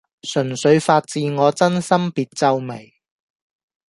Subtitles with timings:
[0.23, 2.95] 純粹發自我真心別皺眉